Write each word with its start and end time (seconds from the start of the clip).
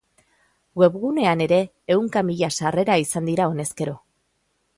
Webgunean 0.81 1.43
ere 1.47 1.59
ehunka 1.97 2.25
mila 2.31 2.51
sarrera 2.63 2.97
izan 3.05 3.31
dira 3.33 3.49
honezkero. 3.53 3.97